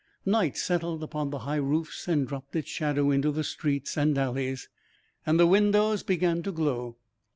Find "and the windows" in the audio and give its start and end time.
5.27-6.01